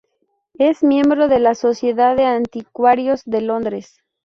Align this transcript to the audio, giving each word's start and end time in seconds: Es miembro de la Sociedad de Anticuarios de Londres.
Es 0.57 0.81
miembro 0.81 1.27
de 1.27 1.37
la 1.37 1.53
Sociedad 1.53 2.15
de 2.17 2.25
Anticuarios 2.25 3.21
de 3.25 3.41
Londres. 3.41 3.99